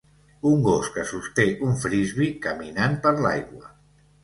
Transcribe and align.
Un 0.51 0.63
gos 0.67 0.89
que 0.95 1.03
sosté 1.09 1.45
un 1.69 1.77
Frisbee 1.85 2.33
caminant 2.49 2.99
per 3.07 3.15
l'aigua. 3.21 3.73